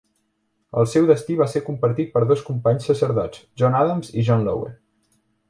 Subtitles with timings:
[0.83, 4.75] El seu destí va ser compartit per dos companys sacerdots, John Adams i John Lowe.